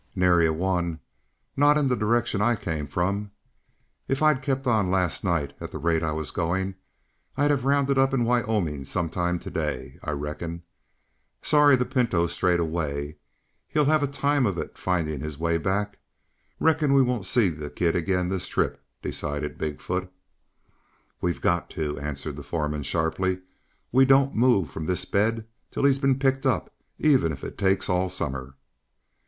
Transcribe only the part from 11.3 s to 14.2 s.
Sorry the Pinto's strayed away. He'll have a